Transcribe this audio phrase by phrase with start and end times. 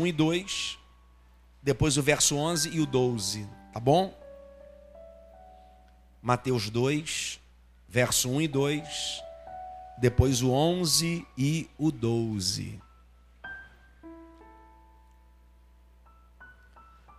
[0.00, 0.78] 1 e 2,
[1.62, 4.18] depois o verso 11 e o 12, tá bom?
[6.22, 7.40] Mateus 2,
[7.88, 9.22] verso 1 e 2,
[9.98, 12.80] depois o 11 e o 12.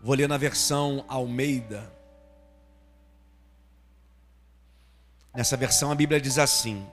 [0.02, 1.92] Vou ler na versão Almeida.
[5.34, 6.86] Nessa versão a Bíblia diz assim: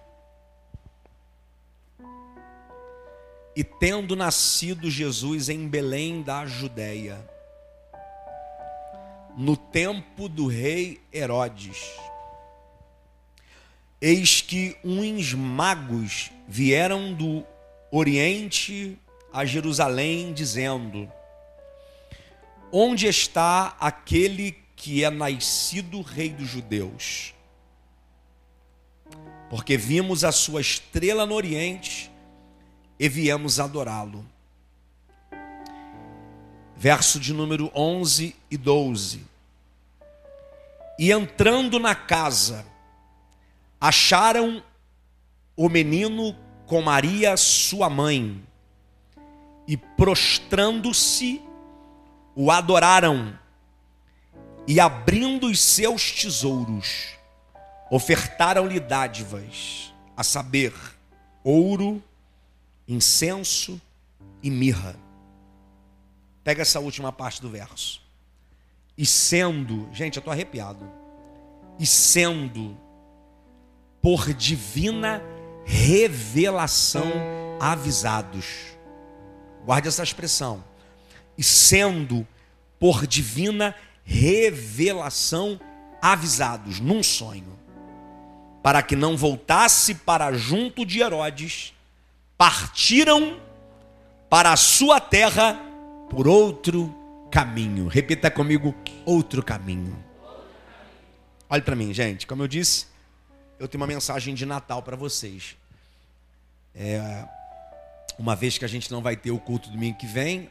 [3.55, 7.19] E tendo nascido Jesus em Belém da Judéia,
[9.37, 11.79] no tempo do rei Herodes,
[14.01, 17.45] eis que uns magos vieram do
[17.91, 18.99] Oriente
[19.33, 21.11] a Jerusalém, dizendo:
[22.71, 27.35] Onde está aquele que é nascido rei dos judeus?
[29.49, 32.11] Porque vimos a sua estrela no Oriente
[32.99, 34.25] e viemos adorá-lo.
[36.77, 39.27] Verso de número 11 e 12.
[40.99, 42.67] E entrando na casa,
[43.81, 44.63] acharam
[45.57, 48.43] o menino com Maria, sua mãe,
[49.67, 51.43] e prostrando-se,
[52.35, 53.39] o adoraram,
[54.67, 57.09] e abrindo os seus tesouros,
[57.91, 60.73] ofertaram-lhe dádivas, a saber,
[61.43, 62.03] ouro,
[62.89, 63.81] incenso
[64.43, 64.97] e mirra.
[66.43, 68.01] Pega essa última parte do verso.
[68.97, 70.91] E sendo, gente, eu estou arrepiado.
[71.79, 72.77] E sendo
[74.01, 75.23] por divina
[75.65, 77.13] revelação
[77.61, 78.47] avisados.
[79.65, 80.65] Guarde essa expressão.
[81.37, 82.27] E sendo
[82.79, 85.61] por divina revelação
[86.01, 87.59] avisados num sonho,
[88.63, 91.75] para que não voltasse para junto de Herodes,
[92.39, 93.41] partiram
[94.31, 95.61] para a sua terra
[96.09, 96.95] por outro
[97.31, 97.89] caminho.
[97.89, 98.73] Repita comigo:
[99.05, 100.03] outro caminho.
[101.51, 102.27] Olhe para mim, gente.
[102.27, 102.87] Como eu disse,
[103.59, 105.57] eu tenho uma mensagem de Natal para vocês.
[106.75, 107.27] É,
[108.19, 110.49] uma vez que a gente não vai ter o culto domingo que vem,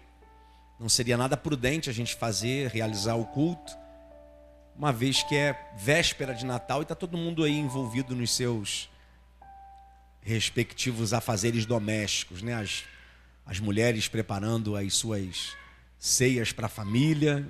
[0.79, 3.77] não seria nada prudente a gente fazer, realizar o culto,
[4.75, 8.89] uma vez que é véspera de Natal e está todo mundo aí envolvido nos seus
[10.27, 12.53] respectivos afazeres domésticos, né?
[12.53, 12.83] As,
[13.45, 15.55] as mulheres preparando as suas
[15.97, 17.49] ceias para a família.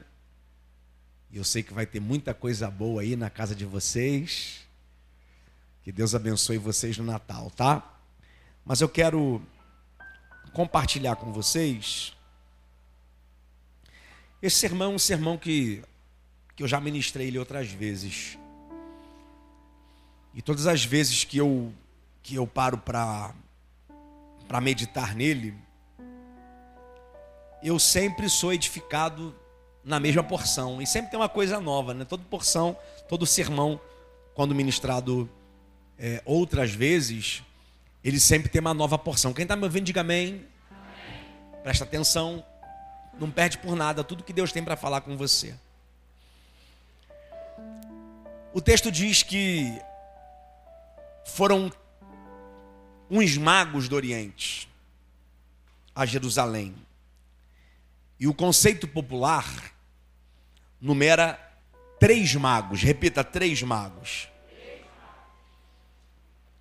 [1.32, 4.60] E eu sei que vai ter muita coisa boa aí na casa de vocês.
[5.84, 8.00] Que Deus abençoe vocês no Natal, tá?
[8.64, 9.42] Mas eu quero
[10.54, 12.14] compartilhar com vocês.
[14.40, 15.82] Esse sermão é um sermão que,
[16.56, 18.38] que eu já ministrei ele outras vezes.
[20.36, 21.74] E todas as vezes que eu,
[22.28, 23.34] que eu paro para
[24.62, 25.56] meditar nele,
[27.64, 29.34] eu sempre sou edificado
[29.82, 30.82] na mesma porção.
[30.82, 32.04] E sempre tem uma coisa nova, né?
[32.04, 32.78] Toda porção,
[33.08, 33.80] todo sermão,
[34.36, 35.30] quando ministrado
[35.98, 37.44] é, outras vezes,
[38.04, 39.32] ele sempre tem uma nova porção.
[39.32, 40.46] Quem está me ouvindo, diga amém.
[40.70, 41.64] amém.
[41.64, 42.44] Presta atenção.
[43.18, 45.56] Não perde por nada tudo que Deus tem para falar com você.
[48.54, 49.82] O texto diz que
[51.24, 51.72] foram
[53.09, 54.69] uns magos do Oriente
[55.95, 56.75] a Jerusalém.
[58.19, 59.73] E o conceito popular
[60.79, 61.40] numera
[62.00, 62.84] três magos.
[62.84, 64.29] Repita, três magos.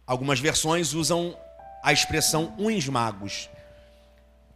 [0.06, 1.36] Algumas versões usam
[1.82, 3.50] a expressão uns magos.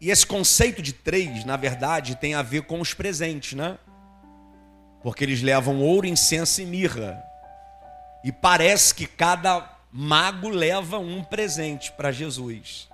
[0.00, 3.78] E esse conceito de três, na verdade, tem a ver com os presentes, né?
[5.02, 7.22] Porque eles levam ouro, incenso e mirra.
[8.24, 12.88] E parece que cada mago leva um presente para Jesus.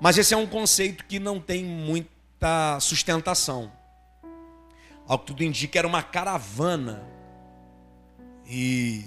[0.00, 3.72] Mas esse é um conceito que não tem muita sustentação.
[5.06, 7.02] Ao que tudo indica, era uma caravana.
[8.46, 9.04] E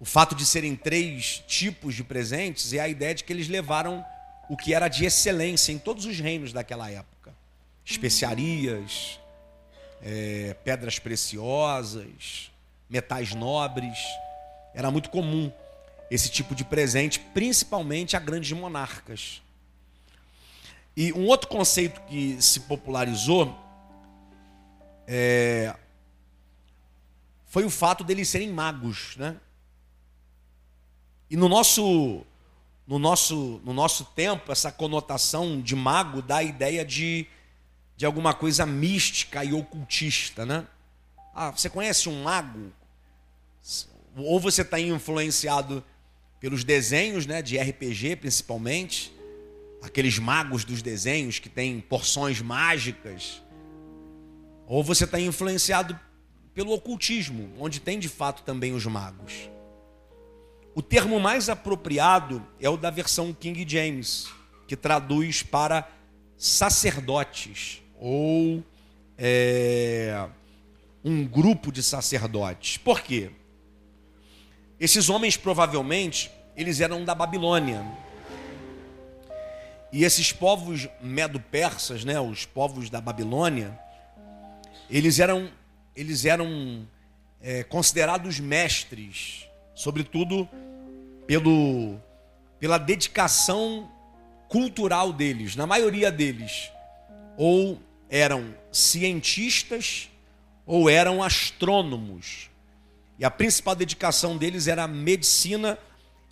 [0.00, 4.04] o fato de serem três tipos de presentes é a ideia de que eles levaram
[4.48, 7.34] o que era de excelência em todos os reinos daquela época:
[7.84, 9.20] especiarias,
[10.00, 12.50] é, pedras preciosas,
[12.88, 13.98] metais nobres.
[14.74, 15.52] Era muito comum
[16.10, 19.42] esse tipo de presente, principalmente a grandes monarcas.
[20.96, 23.56] E um outro conceito que se popularizou
[25.06, 25.74] é,
[27.46, 29.36] foi o fato deles serem magos, né?
[31.30, 32.24] E no nosso,
[32.86, 37.26] no nosso, no nosso tempo, essa conotação de mago dá a ideia de,
[37.96, 40.66] de alguma coisa mística e ocultista, né?
[41.34, 42.72] Ah, você conhece um mago?
[44.16, 45.84] Ou você está influenciado
[46.40, 49.12] pelos desenhos, né, de RPG principalmente,
[49.82, 53.42] aqueles magos dos desenhos que têm porções mágicas,
[54.66, 55.98] ou você está influenciado
[56.54, 59.48] pelo ocultismo, onde tem de fato também os magos.
[60.74, 64.28] O termo mais apropriado é o da versão King James,
[64.66, 65.88] que traduz para
[66.36, 68.62] sacerdotes ou
[69.16, 70.28] é,
[71.04, 72.76] um grupo de sacerdotes.
[72.76, 73.30] Por quê?
[74.80, 77.84] Esses homens provavelmente eles eram da Babilônia.
[79.92, 83.78] E esses povos medo-persas, né, os povos da Babilônia,
[84.90, 85.50] eles eram,
[85.94, 86.86] eles eram
[87.40, 90.48] é, considerados mestres, sobretudo
[91.26, 91.96] pelo,
[92.58, 93.90] pela dedicação
[94.48, 96.70] cultural deles, na maioria deles,
[97.36, 97.80] ou
[98.10, 100.10] eram cientistas
[100.66, 102.50] ou eram astrônomos.
[103.18, 105.78] E a principal dedicação deles era a medicina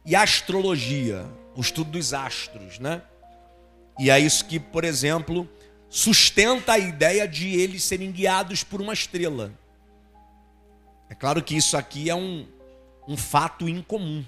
[0.05, 3.03] e a astrologia, o estudo dos astros, né?
[3.99, 5.49] E é isso que, por exemplo,
[5.89, 9.53] sustenta a ideia de eles serem guiados por uma estrela.
[11.09, 12.47] É claro que isso aqui é um,
[13.09, 14.25] um fato incomum.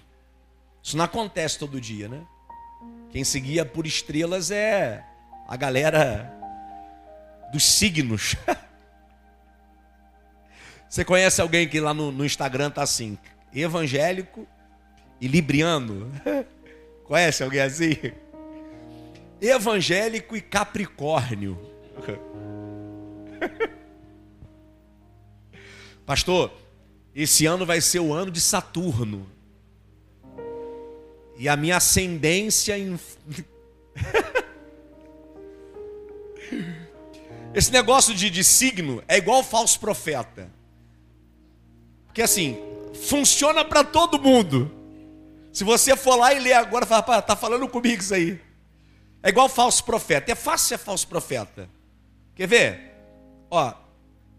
[0.83, 2.27] Isso não acontece todo dia, né?
[3.11, 5.05] Quem se guia por estrelas é
[5.47, 6.33] a galera
[7.53, 8.35] dos signos.
[10.89, 13.19] Você conhece alguém que lá no, no Instagram tá assim,
[13.53, 14.47] evangélico
[15.21, 16.11] e libriano?
[17.05, 17.97] Conhece alguém assim?
[19.41, 21.59] Evangélico e capricórnio.
[26.07, 26.53] Pastor,
[27.15, 29.27] esse ano vai ser o ano de Saturno.
[31.37, 32.99] E a minha ascendência em.
[37.55, 40.51] Esse negócio de, de signo é igual falso profeta.
[42.19, 42.59] Porque assim,
[42.95, 44.69] funciona para todo mundo.
[45.53, 48.41] Se você for lá e ler agora, fala, tá falando comigo isso aí.
[49.23, 50.33] É igual falso profeta.
[50.33, 51.71] É fácil ser falso profeta.
[52.35, 52.93] Quer ver?
[53.49, 53.73] Ó,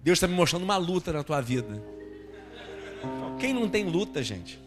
[0.03, 1.81] Deus está me mostrando uma luta na tua vida.
[3.39, 4.59] Quem não tem luta, gente?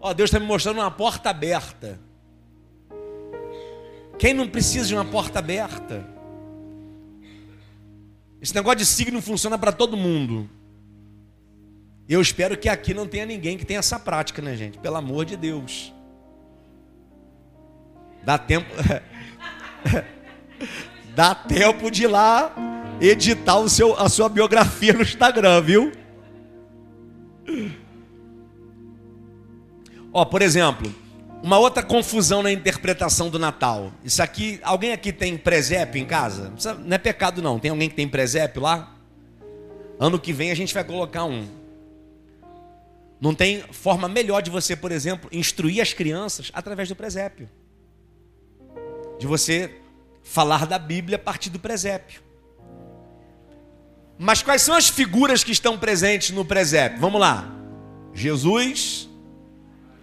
[0.00, 2.00] Ó, Deus está me mostrando uma porta aberta.
[4.18, 6.18] Quem não precisa de uma porta aberta?
[8.40, 10.48] Esse negócio de signo funciona para todo mundo.
[12.08, 14.78] Eu espero que aqui não tenha ninguém que tenha essa prática, né, gente?
[14.78, 15.92] Pelo amor de Deus.
[18.24, 18.68] Dá tempo.
[21.14, 22.54] Dá tempo de ir lá
[23.00, 25.92] editar o seu, a sua biografia no Instagram, viu?
[30.12, 30.92] Ó, por exemplo,
[31.42, 33.92] uma outra confusão na interpretação do Natal.
[34.04, 36.52] Isso aqui, alguém aqui tem presépio em casa?
[36.84, 37.58] Não é pecado não.
[37.58, 38.94] Tem alguém que tem presépio lá?
[39.98, 41.46] Ano que vem a gente vai colocar um.
[43.20, 47.48] Não tem forma melhor de você, por exemplo, instruir as crianças através do presépio.
[49.18, 49.70] De você
[50.22, 52.22] falar da Bíblia a partir do presépio.
[54.18, 56.98] Mas quais são as figuras que estão presentes no presépio?
[57.00, 57.50] Vamos lá.
[58.12, 59.08] Jesus,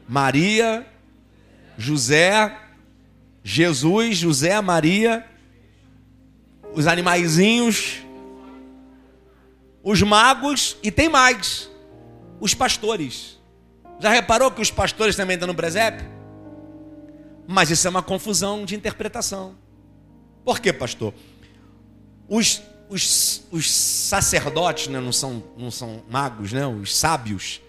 [0.08, 0.86] Maria,
[1.78, 2.58] José,
[3.44, 5.26] Jesus, José, Maria,
[6.74, 8.04] os animaizinhos,
[9.84, 11.70] os magos e tem mais,
[12.40, 13.40] os pastores.
[14.00, 16.06] Já reparou que os pastores também estão no presépio?
[17.48, 19.56] Mas isso é uma confusão de interpretação.
[20.44, 21.14] Por quê, pastor?
[22.28, 27.62] Os, os, os sacerdotes, né, não, são, não são magos, né, os sábios,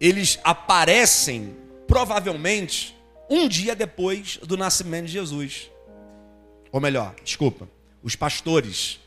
[0.00, 1.56] eles aparecem
[1.90, 2.96] provavelmente
[3.28, 5.68] um dia depois do nascimento de Jesus.
[6.70, 7.68] Ou melhor, desculpa,
[8.00, 9.00] os pastores.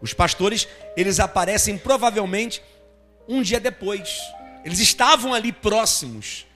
[0.00, 0.66] Os pastores,
[0.96, 2.62] eles aparecem provavelmente
[3.28, 4.18] um dia depois.
[4.64, 6.46] Eles estavam ali próximos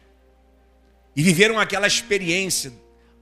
[1.15, 2.73] e viveram aquela experiência,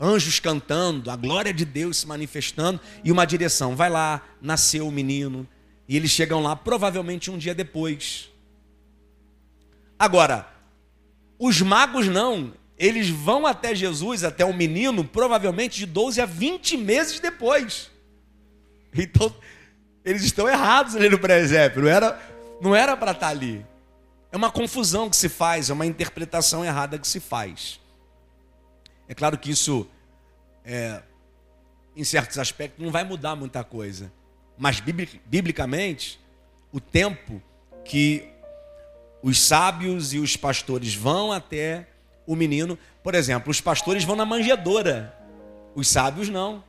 [0.00, 3.74] anjos cantando, a glória de Deus se manifestando e uma direção.
[3.74, 5.46] Vai lá, nasceu o menino.
[5.88, 8.30] E eles chegam lá provavelmente um dia depois.
[9.98, 10.51] Agora,
[11.44, 12.54] os magos não.
[12.78, 17.90] Eles vão até Jesus, até o menino, provavelmente de 12 a 20 meses depois.
[18.94, 19.34] Então,
[20.04, 21.82] eles estão errados ali no presépio.
[21.82, 22.20] Não era,
[22.60, 23.66] não era para estar ali.
[24.30, 27.80] É uma confusão que se faz, é uma interpretação errada que se faz.
[29.08, 29.84] É claro que isso,
[30.64, 31.02] é,
[31.96, 34.12] em certos aspectos, não vai mudar muita coisa.
[34.56, 34.80] Mas,
[35.26, 36.20] biblicamente,
[36.70, 37.42] o tempo
[37.84, 38.31] que
[39.22, 41.86] os sábios e os pastores vão até
[42.26, 45.16] o menino, por exemplo, os pastores vão na manjedoura,
[45.74, 46.62] os sábios não.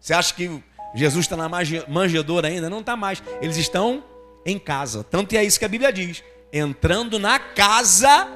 [0.00, 0.62] Você acha que
[0.94, 1.48] Jesus está na
[1.88, 2.68] manjedoura ainda?
[2.68, 3.22] Não está mais.
[3.40, 4.02] Eles estão
[4.44, 5.04] em casa.
[5.04, 6.22] Tanto é isso que a Bíblia diz:
[6.52, 8.28] entrando na casa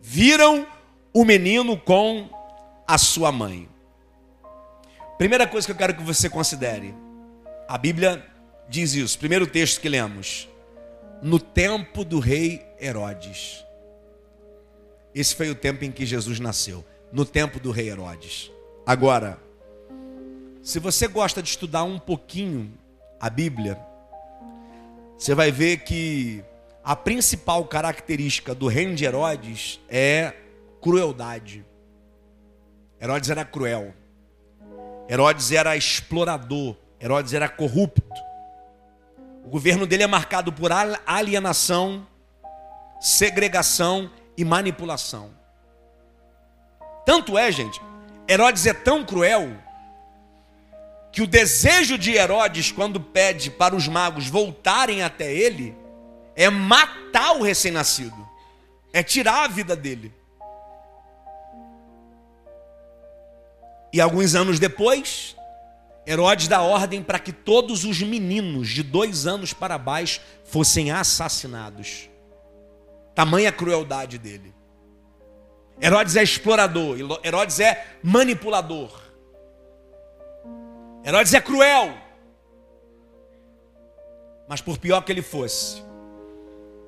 [0.00, 0.66] viram
[1.12, 2.28] o menino com
[2.86, 3.68] a sua mãe.
[5.16, 6.94] Primeira coisa que eu quero que você considere:
[7.68, 8.24] a Bíblia
[8.68, 10.48] diz isso, primeiro texto que lemos.
[11.22, 13.64] No tempo do rei Herodes.
[15.14, 18.50] Esse foi o tempo em que Jesus nasceu, no tempo do rei Herodes.
[18.84, 19.38] Agora,
[20.62, 22.72] se você gosta de estudar um pouquinho
[23.20, 23.78] a Bíblia,
[25.16, 26.42] você vai ver que
[26.82, 30.34] a principal característica do reino de Herodes é
[30.80, 31.64] crueldade.
[33.00, 33.94] Herodes era cruel.
[35.08, 36.74] Herodes era explorador.
[37.00, 38.31] Herodes era corrupto.
[39.44, 40.70] O governo dele é marcado por
[41.06, 42.06] alienação,
[43.00, 45.30] segregação e manipulação.
[47.04, 47.80] Tanto é, gente,
[48.28, 49.50] Herodes é tão cruel
[51.10, 55.76] que o desejo de Herodes, quando pede para os magos voltarem até ele,
[56.34, 58.16] é matar o recém-nascido,
[58.92, 60.14] é tirar a vida dele.
[63.92, 65.36] E alguns anos depois,
[66.06, 72.10] Herodes dá ordem para que todos os meninos de dois anos para baixo fossem assassinados.
[73.14, 74.52] Tamanha crueldade dele.
[75.80, 79.00] Herodes é explorador, Herodes é manipulador.
[81.04, 81.94] Herodes é cruel.
[84.48, 85.82] Mas por pior que ele fosse,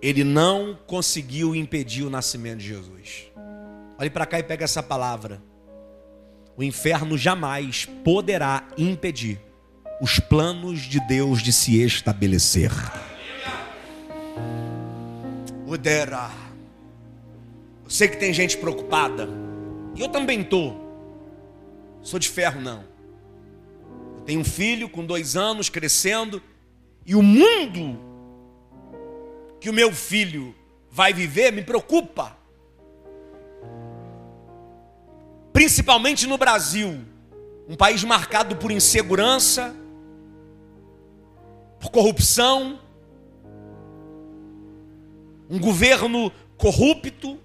[0.03, 3.33] ele não conseguiu impedir o nascimento de Jesus.
[3.99, 5.41] Olhe para cá e pega essa palavra
[6.57, 9.41] o inferno jamais poderá impedir
[10.01, 12.71] os planos de Deus de se estabelecer.
[15.67, 16.31] Udera.
[17.83, 19.29] Eu sei que tem gente preocupada.
[19.95, 20.81] E eu também estou.
[22.03, 22.85] Sou de ferro, não.
[24.19, 26.43] Eu tenho um filho com dois anos crescendo.
[27.07, 27.99] E o mundo
[29.61, 30.55] que o meu filho
[30.91, 32.37] vai viver me preocupa.
[35.55, 37.01] Principalmente no Brasil,
[37.69, 39.73] um país marcado por insegurança,
[41.79, 42.81] por corrupção,
[45.49, 47.39] um governo corrupto,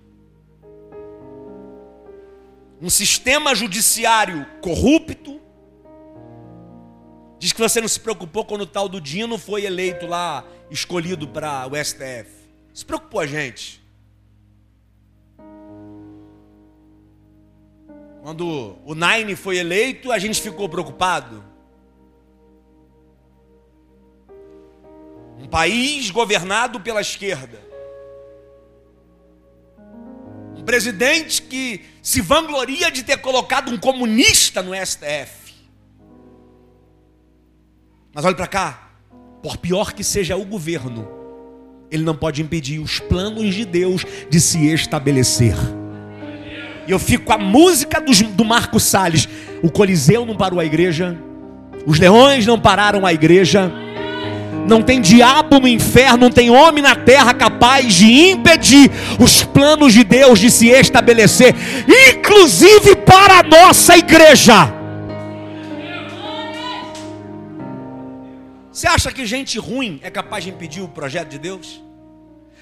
[2.82, 5.40] um sistema judiciário corrupto.
[7.38, 11.28] Diz que você não se preocupou quando o tal do Dino foi eleito lá, escolhido
[11.28, 12.28] para o STF.
[12.74, 13.79] Se preocupou a gente.
[18.22, 21.44] Quando o Nine foi eleito, a gente ficou preocupado.
[25.38, 27.60] Um país governado pela esquerda.
[30.56, 35.54] Um presidente que se vangloria de ter colocado um comunista no STF.
[38.14, 38.92] Mas olhe para cá,
[39.42, 41.08] por pior que seja o governo,
[41.90, 45.56] ele não pode impedir os planos de Deus de se estabelecer.
[46.90, 49.30] E eu fico com a música do, do Marco Salles.
[49.62, 51.16] O Coliseu não parou a igreja.
[51.86, 53.72] Os leões não pararam a igreja.
[54.68, 59.94] Não tem diabo no inferno, não tem homem na terra capaz de impedir os planos
[59.94, 61.54] de Deus de se estabelecer,
[62.10, 64.74] inclusive para a nossa igreja.
[68.72, 71.84] Você acha que gente ruim é capaz de impedir o projeto de Deus?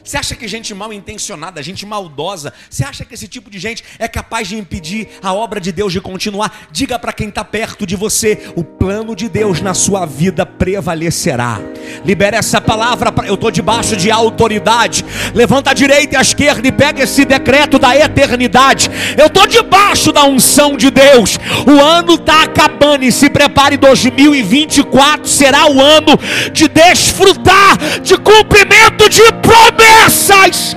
[0.07, 3.83] Você acha que gente mal intencionada, gente maldosa, você acha que esse tipo de gente
[3.99, 6.69] é capaz de impedir a obra de Deus de continuar?
[6.71, 11.59] Diga para quem está perto de você: o plano de Deus na sua vida prevalecerá.
[12.05, 15.03] Libera essa palavra, eu estou debaixo de autoridade.
[15.35, 18.89] Levanta a direita e a esquerda e pega esse decreto da eternidade.
[19.17, 21.37] Eu estou debaixo da unção de Deus.
[21.67, 26.17] O ano está acabando e se prepare 2024 será o ano
[26.53, 30.75] de desfrutar de cumprimento de promessas promessas.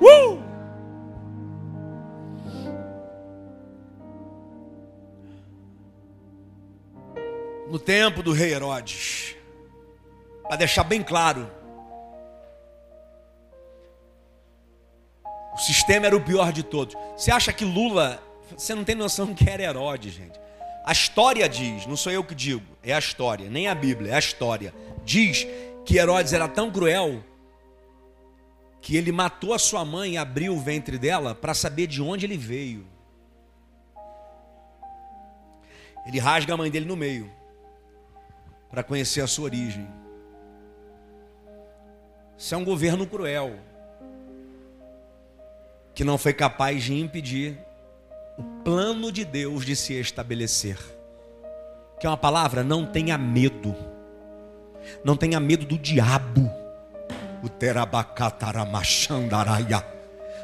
[0.00, 0.40] Uh!
[7.68, 9.36] No tempo do rei Herodes,
[10.44, 11.50] para deixar bem claro,
[15.54, 16.96] o sistema era o pior de todos.
[17.16, 18.22] Você acha que Lula,
[18.56, 20.38] você não tem noção que era Herodes, gente.
[20.84, 24.14] A história diz, não sou eu que digo, é a história, nem a Bíblia, é
[24.16, 24.74] a história.
[25.04, 25.46] Diz
[25.90, 27.20] que Herodes era tão cruel
[28.80, 32.24] que ele matou a sua mãe e abriu o ventre dela para saber de onde
[32.24, 32.86] ele veio.
[36.06, 37.28] Ele rasga a mãe dele no meio
[38.70, 39.88] para conhecer a sua origem.
[42.38, 43.58] Isso é um governo cruel
[45.92, 47.58] que não foi capaz de impedir
[48.38, 50.78] o plano de Deus de se estabelecer.
[51.98, 53.74] Que é uma palavra, não tenha medo.
[55.04, 56.50] Não tenha medo do diabo.
[57.42, 59.82] O terabacataramachandaraia.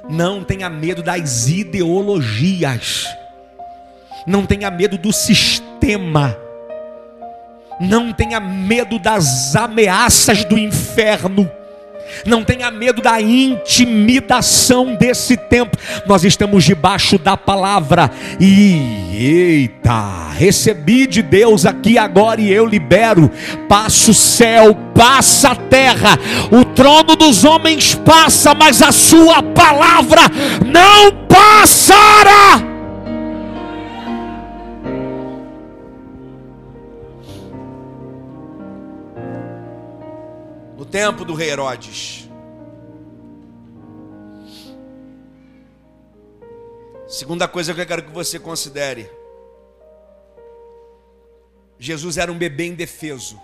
[0.08, 3.06] Não tenha medo das ideologias.
[4.26, 6.36] Não tenha medo do sistema.
[7.80, 11.48] Não tenha medo das ameaças do inferno.
[12.24, 15.76] Não tenha medo da intimidação desse tempo.
[16.06, 18.10] Nós estamos debaixo da palavra.
[18.40, 23.30] E eita, recebi de Deus aqui agora e eu libero.
[23.68, 26.18] Passa o céu, passa a terra.
[26.50, 30.22] O trono dos homens passa, mas a sua palavra
[30.64, 32.75] não passará.
[40.90, 42.28] Tempo do rei Herodes.
[47.08, 49.10] Segunda coisa que eu quero que você considere:
[51.78, 53.40] Jesus era um bebê indefeso.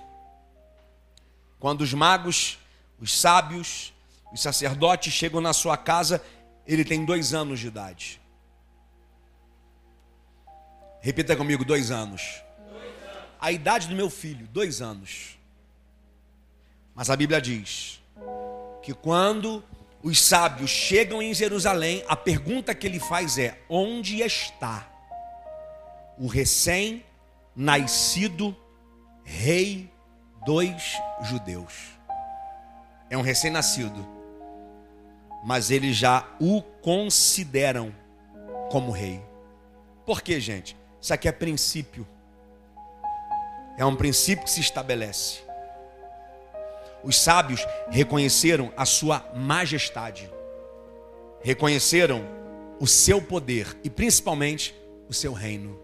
[1.59, 2.59] Quando os magos,
[3.01, 3.93] os sábios,
[4.33, 6.23] os sacerdotes chegam na sua casa,
[6.67, 8.21] ele tem dois anos de idade.
[11.01, 12.43] Repita comigo: dois anos.
[12.69, 13.29] Dois anos.
[13.41, 15.39] A idade do meu filho, dois anos.
[16.95, 18.01] Mas a Bíblia diz
[18.83, 19.65] que quando
[20.03, 24.87] os sábios chegam em Jerusalém, a pergunta que ele faz é: onde está
[26.19, 28.57] o recém-nascido
[29.25, 29.91] rei
[30.45, 31.93] dos judeus?
[33.09, 34.07] É um recém-nascido,
[35.45, 37.95] mas eles já o consideram
[38.71, 39.23] como rei.
[40.05, 40.77] Por quê, gente?
[41.01, 42.05] Isso aqui é princípio.
[43.77, 45.52] É um princípio que se estabelece.
[47.05, 50.31] Os sábios reconheceram a sua majestade,
[51.41, 52.25] reconheceram
[52.79, 54.75] o seu poder e principalmente
[55.09, 55.81] o seu reino.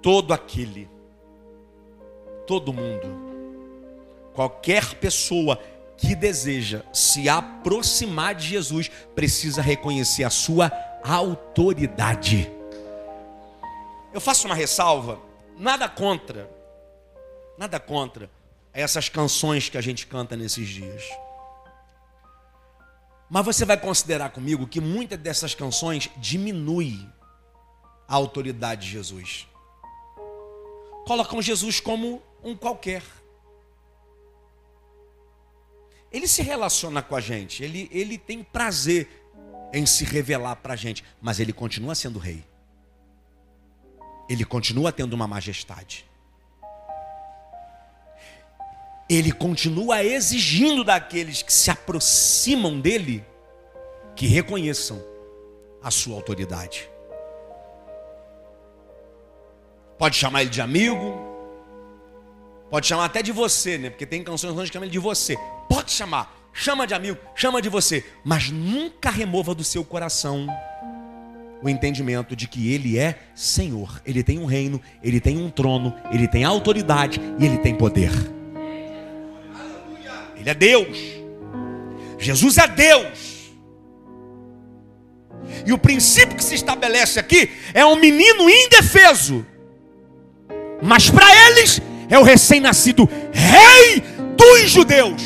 [0.00, 0.88] Todo aquele,
[2.46, 3.08] todo mundo,
[4.34, 5.58] qualquer pessoa
[5.96, 10.70] que deseja se aproximar de Jesus precisa reconhecer a sua
[11.04, 12.50] autoridade.
[14.12, 15.20] Eu faço uma ressalva,
[15.56, 16.50] nada contra,
[17.58, 18.28] nada contra
[18.72, 21.02] essas canções que a gente canta nesses dias.
[23.28, 26.98] Mas você vai considerar comigo que muitas dessas canções diminui
[28.08, 29.46] a autoridade de Jesus.
[31.06, 33.02] Colocam Jesus como um qualquer.
[36.10, 39.08] Ele se relaciona com a gente, ele, ele tem prazer
[39.72, 42.44] em se revelar para a gente, mas ele continua sendo rei.
[44.28, 46.04] Ele continua tendo uma majestade
[49.14, 53.24] ele continua exigindo daqueles que se aproximam dele
[54.14, 55.02] que reconheçam
[55.82, 56.88] a sua autoridade.
[59.98, 61.14] Pode chamar ele de amigo,
[62.70, 63.90] pode chamar até de você, né?
[63.90, 65.36] Porque tem canções onde chama ele de você.
[65.68, 70.46] Pode chamar, chama de amigo, chama de você, mas nunca remova do seu coração
[71.62, 74.00] o entendimento de que ele é Senhor.
[74.04, 78.10] Ele tem um reino, ele tem um trono, ele tem autoridade e ele tem poder.
[80.42, 80.98] Ele é Deus.
[82.18, 83.52] Jesus é Deus.
[85.64, 89.46] E o princípio que se estabelece aqui é um menino indefeso.
[90.82, 94.02] Mas para eles é o recém-nascido rei
[94.36, 95.22] dos judeus.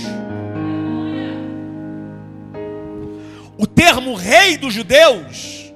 [3.56, 5.72] O termo rei dos judeus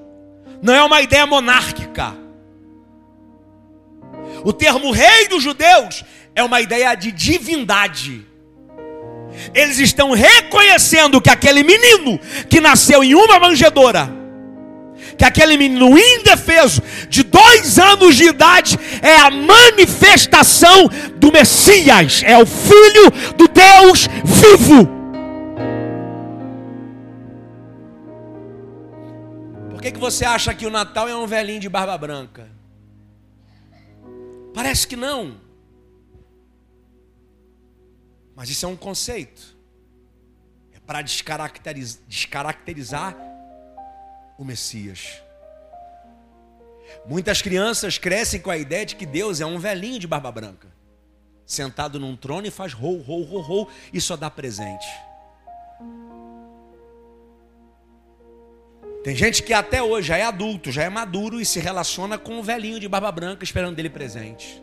[0.60, 2.14] não é uma ideia monárquica.
[4.44, 8.29] O termo rei dos judeus é uma ideia de divindade.
[9.54, 14.10] Eles estão reconhecendo que aquele menino que nasceu em uma manjedoura,
[15.16, 22.38] que aquele menino indefeso, de dois anos de idade, é a manifestação do Messias, é
[22.38, 24.88] o Filho do Deus vivo.
[29.70, 32.46] Por que, que você acha que o Natal é um velhinho de barba branca?
[34.54, 35.49] Parece que não.
[38.40, 39.54] Mas isso é um conceito.
[40.74, 43.14] É para descaracterizar, descaracterizar
[44.38, 45.20] o Messias.
[47.04, 50.68] Muitas crianças crescem com a ideia de que Deus é um velhinho de barba branca,
[51.44, 54.88] sentado num trono e faz rou, rou, rou, rou e só dá presente.
[59.04, 62.38] Tem gente que até hoje já é adulto, já é maduro e se relaciona com
[62.38, 64.62] um velhinho de barba branca esperando dele presente.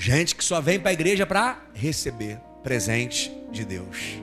[0.00, 4.22] Gente que só vem para a igreja para receber presente de Deus.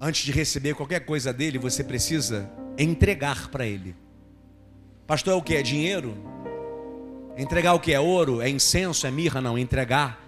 [0.00, 3.94] Antes de receber qualquer coisa dele, você precisa entregar para ele.
[5.06, 5.54] Pastor, é o que?
[5.54, 6.16] É dinheiro?
[7.36, 8.40] Entregar o que é ouro?
[8.40, 9.06] É incenso?
[9.06, 9.42] É mirra?
[9.42, 9.58] Não.
[9.58, 10.18] Entregar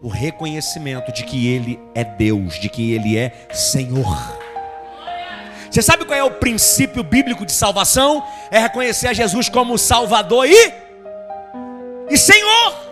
[0.00, 4.16] o reconhecimento de que Ele é Deus, de que Ele é Senhor.
[5.70, 8.24] Você sabe qual é o princípio bíblico de salvação?
[8.50, 10.89] É reconhecer a Jesus como Salvador e,
[12.10, 12.90] e Senhor.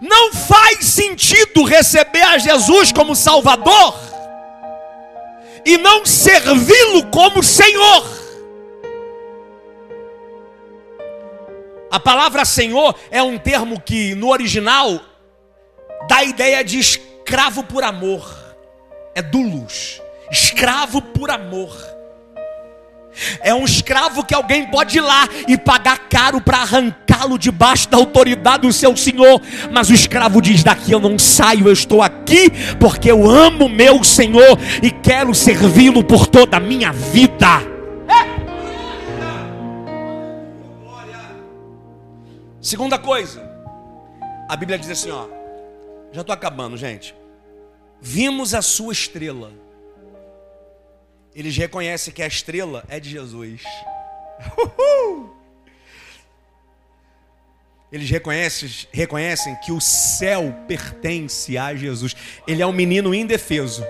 [0.00, 3.94] Não faz sentido receber a Jesus como Salvador
[5.64, 8.20] e não servi-lo como Senhor.
[11.90, 15.00] A palavra Senhor é um termo que no original
[16.08, 18.38] dá a ideia de escravo por amor.
[19.14, 21.89] É dulos, escravo por amor.
[23.40, 27.96] É um escravo que alguém pode ir lá e pagar caro para arrancá-lo debaixo da
[27.96, 29.40] autoridade do seu senhor.
[29.70, 34.02] Mas o escravo diz: Daqui eu não saio, eu estou aqui porque eu amo meu
[34.04, 37.70] senhor e quero servi-lo por toda a minha vida.
[42.60, 43.42] Segunda coisa,
[44.48, 45.26] a Bíblia diz assim: ó,
[46.12, 47.14] já estou acabando, gente.
[48.00, 49.50] Vimos a sua estrela.
[51.34, 53.62] Eles reconhecem que a estrela é de Jesus.
[54.58, 55.36] Uhul!
[57.92, 62.14] Eles reconhecem, reconhecem que o céu pertence a Jesus.
[62.46, 63.84] Ele é um menino indefeso.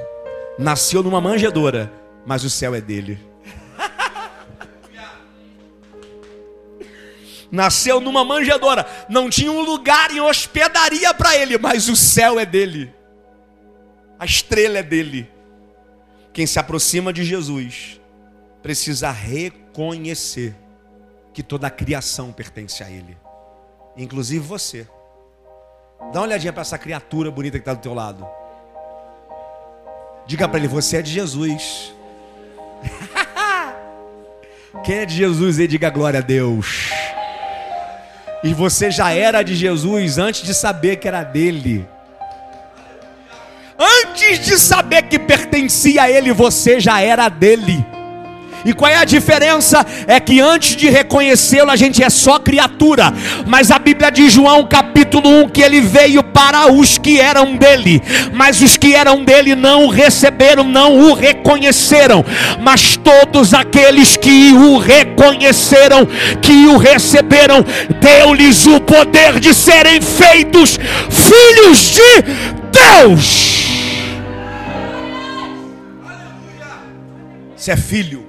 [0.59, 1.93] Nasceu numa manjedoura,
[2.27, 3.19] mas o céu é dele.
[7.53, 12.47] nasceu numa manjedoura, não tinha um lugar em hospedaria para ele, mas o céu é
[12.47, 12.95] dele,
[14.19, 15.29] a estrela é dele.
[16.33, 18.01] Quem se aproxima de Jesus
[18.63, 20.55] precisa reconhecer
[21.33, 23.17] que toda a criação pertence a Ele,
[23.97, 24.87] inclusive você.
[26.13, 28.27] Dá uma olhadinha para essa criatura bonita que está do teu lado.
[30.27, 31.95] Diga para ele: Você é de Jesus.
[34.85, 36.91] Quem é de Jesus e diga glória a Deus.
[38.43, 41.87] E você já era de Jesus antes de saber que era dele.
[44.23, 47.83] Antes de saber que pertencia a ele, você já era dele.
[48.67, 49.85] E qual é a diferença?
[50.07, 53.15] É que antes de reconhecê-lo, a gente é só criatura.
[53.47, 58.03] Mas a Bíblia diz, João capítulo 1, que ele veio para os que eram dele.
[58.35, 62.23] Mas os que eram dele não o receberam, não o reconheceram.
[62.61, 66.07] Mas todos aqueles que o reconheceram,
[66.43, 67.65] que o receberam,
[67.99, 70.79] deu-lhes o poder de serem feitos
[71.09, 72.23] filhos de
[72.71, 73.70] Deus.
[77.61, 78.27] Você é filho.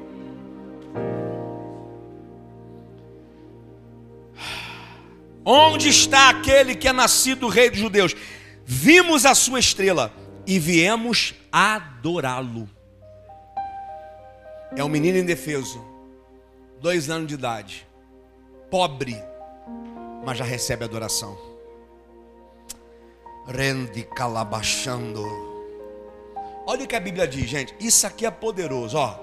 [5.46, 8.14] Onde está aquele que é nascido rei dos judeus?
[8.66, 10.14] Vimos a sua estrela
[10.46, 12.70] e viemos adorá-lo.
[14.76, 15.82] É um menino indefeso,
[16.82, 17.88] dois anos de idade,
[18.70, 19.16] pobre,
[20.26, 21.38] mas já recebe adoração.
[23.48, 25.51] Rende calabachando.
[26.72, 27.76] Olha o que a Bíblia diz, gente.
[27.82, 29.20] Isso aqui é poderoso, ó.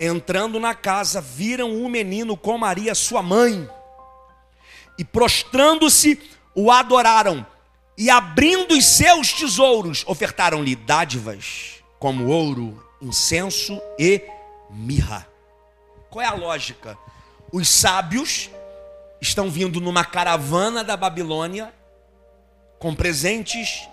[0.00, 3.68] Entrando na casa, viram o menino com Maria, sua mãe
[4.98, 6.18] e prostrando-se
[6.54, 7.46] o adoraram,
[7.94, 14.22] e abrindo os seus tesouros, ofertaram-lhe dádivas, como ouro, incenso e
[14.70, 15.28] mirra.
[16.08, 16.96] Qual é a lógica?
[17.52, 18.48] Os sábios
[19.20, 21.70] estão vindo numa caravana da Babilônia
[22.78, 23.86] com presentes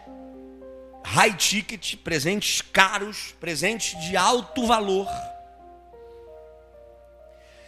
[1.04, 5.08] high ticket, presentes caros, presentes de alto valor.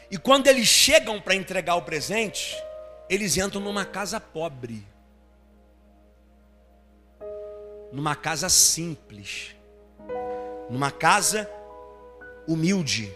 [0.09, 2.55] E quando eles chegam para entregar o presente,
[3.09, 4.85] eles entram numa casa pobre,
[7.91, 9.55] numa casa simples,
[10.69, 11.49] numa casa
[12.47, 13.11] humilde.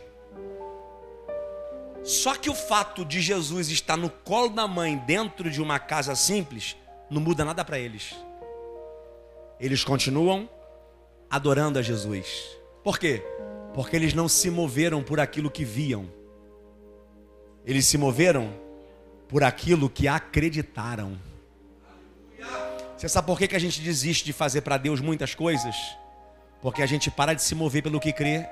[2.04, 6.16] Só que o fato de Jesus estar no colo da mãe, dentro de uma casa
[6.16, 6.76] simples,
[7.10, 8.16] não muda nada para eles.
[9.60, 10.50] Eles continuam
[11.30, 12.58] adorando a Jesus.
[12.84, 13.22] Por quê?
[13.74, 16.10] Porque eles não se moveram por aquilo que viam.
[17.66, 18.54] Eles se moveram
[19.28, 21.20] por aquilo que acreditaram.
[22.98, 25.76] Você sabe por que, que a gente desiste de fazer para Deus muitas coisas?
[26.62, 28.46] Porque a gente para de se mover pelo que crê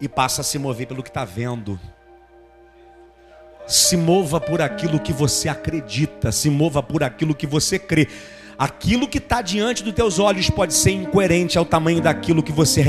[0.00, 1.78] e passa a se mover pelo que está vendo.
[3.66, 8.08] Se mova por aquilo que você acredita, se mova por aquilo que você crê.
[8.58, 12.82] Aquilo que está diante dos teus olhos pode ser incoerente ao tamanho daquilo que você.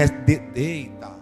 [0.56, 1.18] Eita!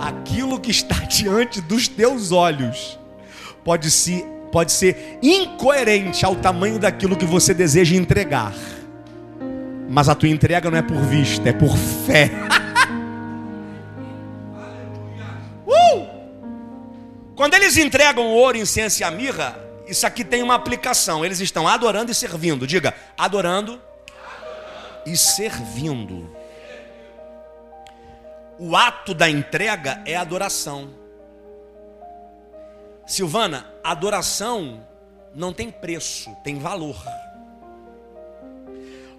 [0.00, 2.98] aquilo que está diante dos teus olhos
[3.62, 8.54] pode ser, pode ser incoerente ao tamanho daquilo que você deseja entregar.
[9.88, 12.30] Mas a tua entrega não é por vista, é por fé.
[15.66, 16.06] uh!
[17.34, 19.58] Quando eles entregam ouro, incenso e a mirra,
[19.90, 21.24] isso aqui tem uma aplicação.
[21.24, 22.66] Eles estão adorando e servindo.
[22.66, 25.02] Diga, adorando, adorando.
[25.04, 26.36] e servindo.
[28.58, 30.94] O ato da entrega é adoração.
[33.06, 34.86] Silvana, adoração
[35.34, 36.96] não tem preço, tem valor.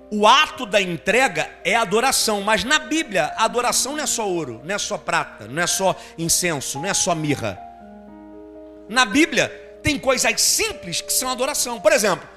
[0.09, 4.75] O ato da entrega é adoração, mas na Bíblia, adoração não é só ouro, não
[4.75, 7.57] é só prata, não é só incenso, não é só mirra.
[8.87, 11.79] Na Bíblia, tem coisas simples que são adoração.
[11.79, 12.27] Por exemplo,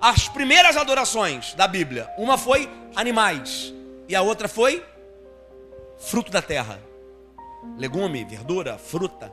[0.00, 3.72] as primeiras adorações da Bíblia, uma foi animais
[4.08, 4.84] e a outra foi
[5.98, 6.80] fruto da terra.
[7.76, 9.32] Legume, verdura, fruta.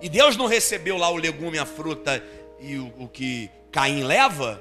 [0.00, 2.22] E Deus não recebeu lá o legume, a fruta
[2.60, 4.60] e o, o que Caim leva,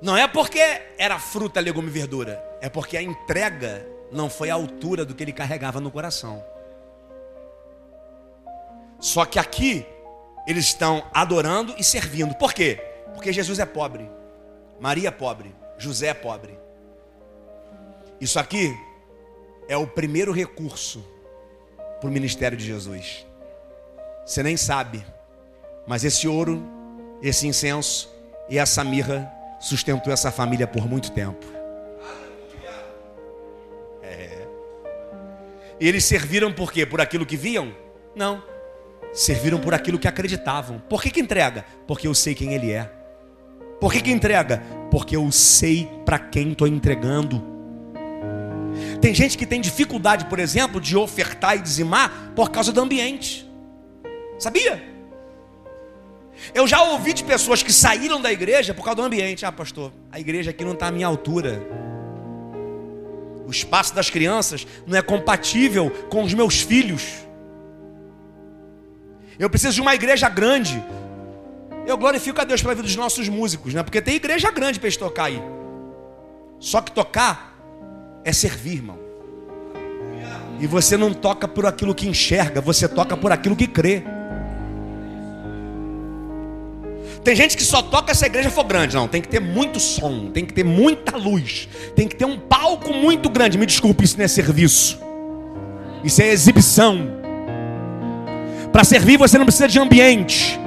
[0.00, 0.60] não é porque
[0.98, 5.24] era fruta, legume e verdura, é porque a entrega não foi à altura do que
[5.24, 6.44] ele carregava no coração.
[9.00, 9.86] Só que aqui
[10.46, 12.34] eles estão adorando e servindo.
[12.34, 12.80] Por quê?
[13.12, 14.08] Porque Jesus é pobre,
[14.78, 16.58] Maria é pobre, José é pobre.
[18.20, 18.74] Isso aqui
[19.68, 21.04] é o primeiro recurso
[22.00, 23.26] para o ministério de Jesus.
[24.24, 25.04] Você nem sabe,
[25.86, 26.62] mas esse ouro,
[27.22, 28.12] esse incenso
[28.48, 31.44] e essa mirra sustentou essa família por muito tempo.
[34.02, 34.46] É.
[35.80, 36.86] E eles serviram por quê?
[36.86, 37.74] Por aquilo que viam?
[38.14, 38.55] Não
[39.16, 40.78] serviram por aquilo que acreditavam.
[40.88, 41.64] Por que, que entrega?
[41.86, 42.92] Porque eu sei quem Ele é.
[43.80, 44.62] Por que, que entrega?
[44.90, 47.42] Porque eu sei para quem estou entregando.
[49.00, 53.50] Tem gente que tem dificuldade, por exemplo, de ofertar e dizimar por causa do ambiente.
[54.38, 54.82] Sabia?
[56.54, 59.46] Eu já ouvi de pessoas que saíram da igreja por causa do ambiente.
[59.46, 61.66] Ah, pastor, a igreja aqui não está à minha altura.
[63.46, 67.25] O espaço das crianças não é compatível com os meus filhos.
[69.38, 70.82] Eu preciso de uma igreja grande.
[71.86, 73.82] Eu glorifico a Deus pela vida dos nossos músicos, né?
[73.82, 75.40] Porque tem igreja grande para eles tocar aí.
[76.58, 77.54] Só que tocar
[78.24, 78.98] é servir, irmão.
[80.58, 84.02] E você não toca por aquilo que enxerga, você toca por aquilo que crê.
[87.22, 88.94] Tem gente que só toca se a igreja for grande.
[88.94, 92.38] Não, tem que ter muito som, tem que ter muita luz, tem que ter um
[92.38, 93.58] palco muito grande.
[93.58, 94.98] Me desculpe, isso não é serviço.
[96.02, 97.15] Isso é exibição.
[98.76, 100.60] Para servir você não precisa de ambiente.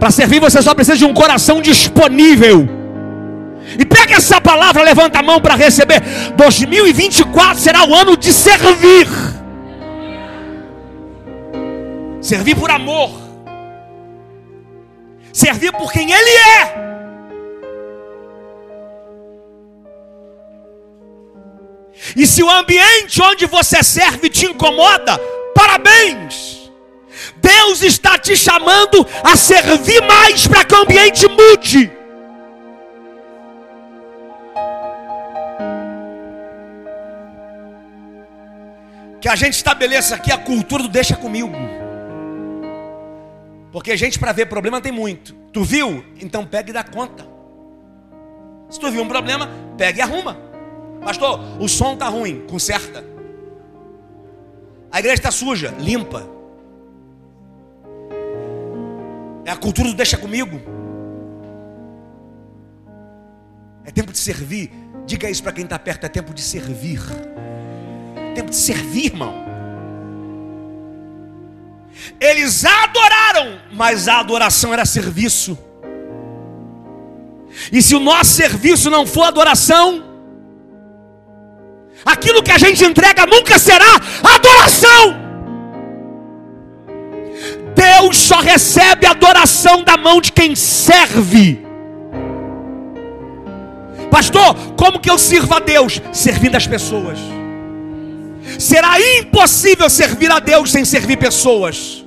[0.00, 2.68] Para servir você só precisa de um coração disponível.
[3.78, 6.00] E pega essa palavra, levanta a mão para receber.
[6.34, 9.06] 2024 será o ano de servir.
[12.20, 13.12] Servir por amor.
[15.32, 16.74] Servir por quem Ele é.
[22.16, 25.16] E se o ambiente onde você serve te incomoda,
[25.54, 26.61] parabéns.
[27.36, 31.92] Deus está te chamando a servir mais para que o ambiente mude.
[39.20, 41.52] Que a gente estabeleça aqui a cultura do deixa comigo.
[43.70, 45.34] Porque a gente para ver problema tem muito.
[45.52, 46.04] Tu viu?
[46.20, 47.26] Então pega e dá conta.
[48.68, 50.36] Se tu viu um problema, pega e arruma.
[51.04, 53.04] Pastor, o som está ruim, conserta.
[54.90, 56.26] A igreja está suja, limpa.
[59.44, 60.60] É a cultura do deixa comigo.
[63.84, 64.70] É tempo de servir.
[65.06, 67.00] Diga isso para quem está perto: é tempo de servir.
[68.16, 69.34] É tempo de servir, irmão.
[72.20, 75.58] Eles adoraram, mas a adoração era serviço.
[77.70, 80.04] E se o nosso serviço não for adoração,
[82.04, 85.21] aquilo que a gente entrega nunca será adoração.
[87.82, 91.60] Deus só recebe adoração da mão de quem serve.
[94.10, 96.00] Pastor, como que eu sirvo a Deus?
[96.12, 97.18] Servindo as pessoas.
[98.58, 102.04] Será impossível servir a Deus sem servir pessoas.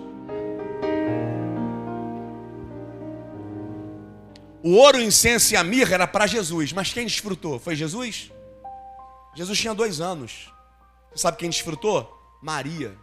[4.64, 7.60] O ouro, o incenso e a mirra era para Jesus, mas quem desfrutou?
[7.60, 8.32] Foi Jesus?
[9.36, 10.52] Jesus tinha dois anos.
[11.14, 12.10] Sabe quem desfrutou?
[12.42, 12.96] Maria,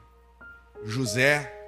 [0.85, 1.62] José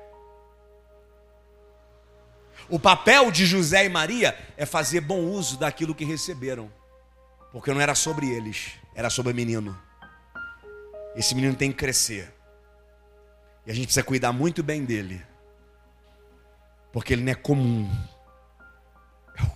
[2.68, 6.70] o papel de José e Maria é fazer bom uso daquilo que receberam,
[7.52, 9.78] porque não era sobre eles, era sobre o menino.
[11.14, 12.32] Esse menino tem que crescer,
[13.66, 15.22] e a gente precisa cuidar muito bem dele,
[16.92, 17.88] porque ele não é comum.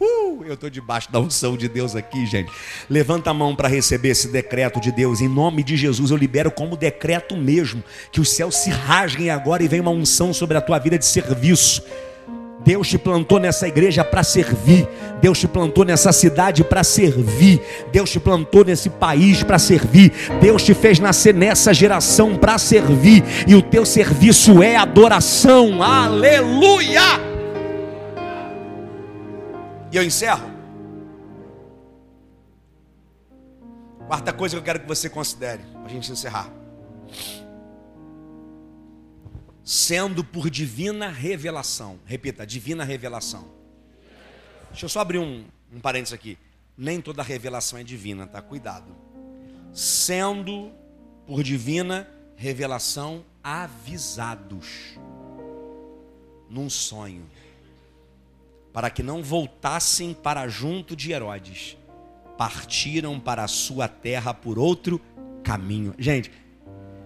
[0.00, 2.50] Uh, eu estou debaixo da unção de Deus aqui, gente.
[2.90, 5.20] Levanta a mão para receber esse decreto de Deus.
[5.20, 7.82] Em nome de Jesus, eu libero como decreto mesmo.
[8.10, 11.06] Que os céus se rasguem agora e venha uma unção sobre a tua vida de
[11.06, 11.82] serviço.
[12.68, 14.86] Deus te plantou nessa igreja para servir.
[15.22, 17.62] Deus te plantou nessa cidade para servir.
[17.90, 20.12] Deus te plantou nesse país para servir.
[20.38, 23.24] Deus te fez nascer nessa geração para servir.
[23.46, 25.82] E o teu serviço é adoração.
[25.82, 27.00] Aleluia!
[29.90, 30.50] E eu encerro.
[34.06, 36.50] Quarta coisa que eu quero que você considere, para a gente encerrar.
[39.68, 41.98] Sendo por divina revelação.
[42.06, 43.50] Repita, divina revelação.
[44.70, 46.38] Deixa eu só abrir um, um parênteses aqui.
[46.74, 48.40] Nem toda revelação é divina, tá?
[48.40, 48.96] Cuidado.
[49.74, 50.72] Sendo
[51.26, 54.96] por divina revelação avisados
[56.48, 57.26] num sonho
[58.72, 61.76] para que não voltassem para junto de Herodes,
[62.38, 64.98] partiram para a sua terra por outro
[65.44, 65.94] caminho.
[65.98, 66.32] Gente,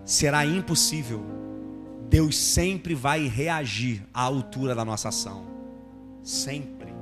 [0.05, 1.42] será impossível.
[2.13, 5.47] Deus sempre vai reagir à altura da nossa ação.
[6.23, 6.93] Sempre.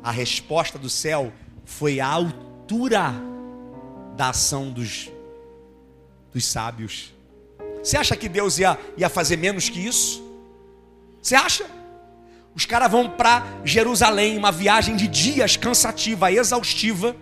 [0.00, 1.32] A resposta do céu
[1.64, 3.12] foi à altura
[4.16, 5.10] da ação dos,
[6.32, 7.12] dos sábios.
[7.82, 10.22] Você acha que Deus ia, ia fazer menos que isso?
[11.20, 11.66] Você acha?
[12.54, 17.16] Os caras vão para Jerusalém, uma viagem de dias cansativa, exaustiva,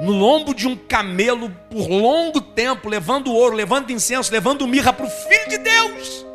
[0.00, 5.06] no lombo de um camelo por longo tempo, levando ouro, levando incenso, levando mirra para
[5.06, 6.26] o Filho de Deus,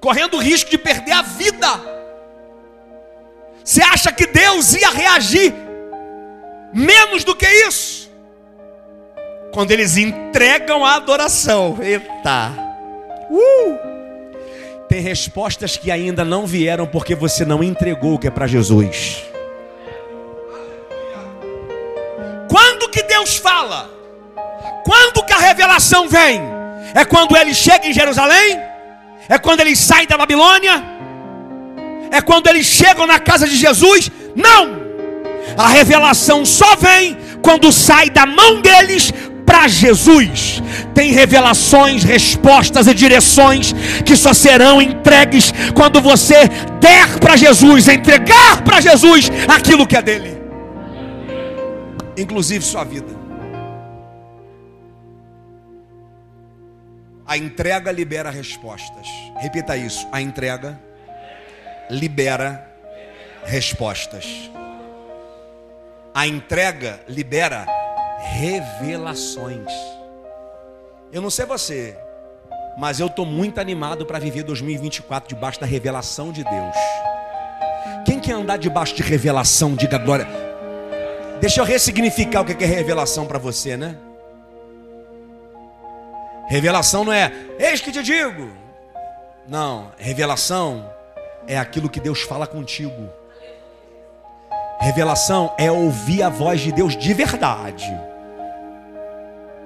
[0.00, 1.96] correndo o risco de perder a vida.
[3.64, 5.52] Você acha que Deus ia reagir
[6.72, 8.08] menos do que isso?
[9.52, 12.52] Quando eles entregam a adoração, eita,
[13.30, 13.96] uh!
[14.88, 19.24] Tem respostas que ainda não vieram porque você não entregou o que é para Jesus.
[23.66, 23.90] Fala?
[24.84, 26.40] Quando que a revelação vem?
[26.94, 28.60] É quando ele chega em Jerusalém?
[29.28, 30.82] É quando ele sai da Babilônia?
[32.10, 34.10] É quando eles chegam na casa de Jesus?
[34.34, 34.86] Não!
[35.58, 39.12] A revelação só vem quando sai da mão deles
[39.44, 40.62] para Jesus.
[40.94, 43.74] Tem revelações, respostas e direções
[44.04, 46.48] que só serão entregues quando você
[46.80, 50.38] der para Jesus, entregar para Jesus aquilo que é dele,
[52.16, 53.15] inclusive sua vida.
[57.26, 59.06] A entrega libera respostas.
[59.38, 60.78] Repita isso: a entrega
[61.90, 62.70] libera
[63.44, 64.50] respostas.
[66.14, 67.66] A entrega libera
[68.20, 69.72] revelações.
[71.12, 71.96] Eu não sei você,
[72.78, 76.76] mas eu estou muito animado para viver 2024 debaixo da revelação de Deus.
[78.04, 80.26] Quem quer andar debaixo de revelação, diga glória.
[81.40, 83.96] Deixa eu ressignificar o que é revelação para você, né?
[86.48, 88.50] Revelação não é, eis que te digo.
[89.48, 90.90] Não, revelação
[91.46, 93.08] é aquilo que Deus fala contigo.
[94.80, 97.86] Revelação é ouvir a voz de Deus de verdade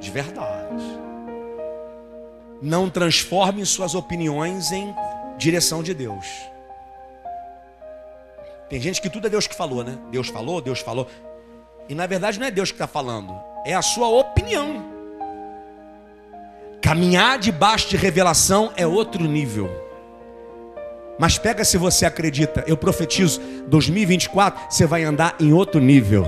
[0.01, 0.99] de verdade.
[2.61, 4.95] Não transforme suas opiniões em
[5.37, 6.27] direção de Deus.
[8.69, 9.99] Tem gente que tudo é Deus que falou, né?
[10.11, 11.07] Deus falou, Deus falou.
[11.89, 14.90] E na verdade não é Deus que está falando, é a sua opinião.
[16.81, 19.71] Caminhar debaixo de revelação é outro nível.
[21.19, 26.27] Mas pega se você acredita, eu profetizo, 2024 você vai andar em outro nível.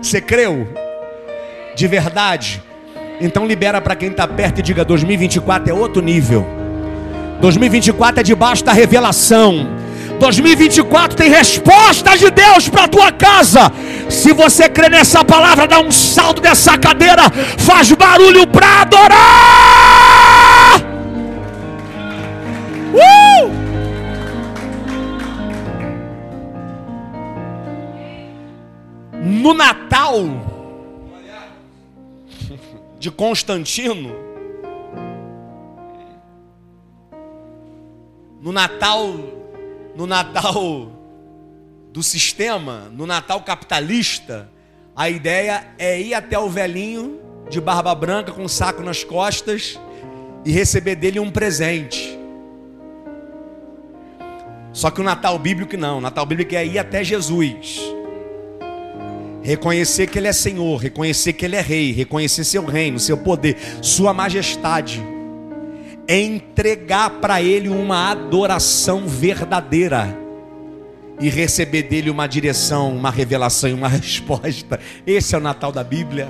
[0.00, 0.68] Você creu?
[1.78, 2.60] de verdade.
[3.20, 6.44] Então libera para quem está perto e diga: 2024 é outro nível.
[7.40, 9.68] 2024 é debaixo da revelação.
[10.18, 13.72] 2024 tem resposta de Deus para a tua casa.
[14.10, 19.18] Se você crê nessa palavra, dá um salto dessa cadeira, faz barulho para adorar.
[22.94, 23.58] Uh!
[29.22, 30.24] No Natal,
[32.98, 34.16] de Constantino,
[38.40, 39.37] no Natal,
[39.98, 40.92] no Natal
[41.92, 44.48] do sistema, no Natal capitalista,
[44.94, 47.18] a ideia é ir até o velhinho
[47.50, 49.76] de barba branca com um saco nas costas
[50.44, 52.16] e receber dele um presente.
[54.72, 57.80] Só que o Natal bíblico não, o Natal bíblico é ir até Jesus
[59.42, 63.56] reconhecer que Ele é Senhor, reconhecer que Ele é Rei, reconhecer seu reino, seu poder,
[63.82, 65.02] Sua majestade.
[66.08, 70.16] Entregar para Ele uma adoração verdadeira
[71.20, 74.80] e receber dele uma direção, uma revelação e uma resposta.
[75.06, 76.28] Esse é o Natal da Bíblia.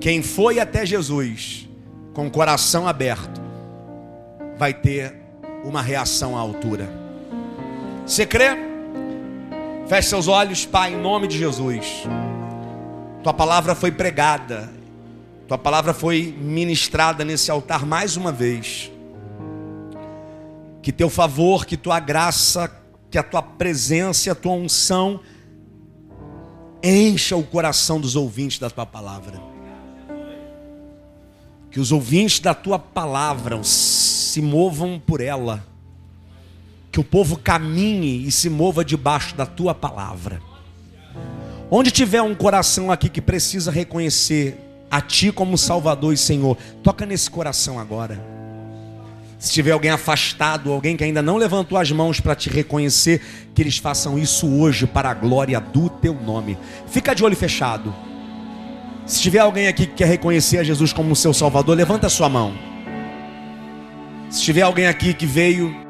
[0.00, 1.68] Quem foi até Jesus
[2.12, 3.40] com o coração aberto
[4.56, 5.14] vai ter
[5.64, 6.88] uma reação à altura.
[8.06, 8.50] Você crê?
[9.88, 12.04] Feche seus olhos, Pai, em nome de Jesus.
[13.22, 14.70] Tua palavra foi pregada,
[15.46, 18.90] tua palavra foi ministrada nesse altar mais uma vez.
[20.82, 22.70] Que teu favor, que tua graça,
[23.08, 25.20] que a tua presença, a tua unção
[26.82, 29.40] encha o coração dos ouvintes da tua palavra.
[31.70, 35.64] Que os ouvintes da tua palavra se movam por ela.
[36.90, 40.42] Que o povo caminhe e se mova debaixo da tua palavra.
[41.70, 44.65] Onde tiver um coração aqui que precisa reconhecer
[44.96, 48.18] a Ti como Salvador e Senhor, toca nesse coração agora.
[49.38, 53.20] Se tiver alguém afastado, alguém que ainda não levantou as mãos para te reconhecer,
[53.54, 56.56] que eles façam isso hoje para a glória do Teu nome.
[56.88, 57.94] Fica de olho fechado.
[59.04, 62.30] Se tiver alguém aqui que quer reconhecer a Jesus como seu Salvador, levanta a sua
[62.30, 62.54] mão.
[64.30, 65.85] Se tiver alguém aqui que veio